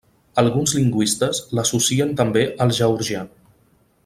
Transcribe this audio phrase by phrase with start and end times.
[0.41, 3.23] Alguns lingüistes l'associen també al georgià.